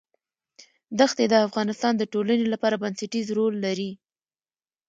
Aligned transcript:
دښتې 0.99 1.25
د 1.29 1.35
افغانستان 1.47 1.93
د 1.97 2.03
ټولنې 2.13 2.45
لپاره 2.53 2.81
بنسټيز 2.83 3.27
رول 3.37 3.53
لري. 3.65 3.91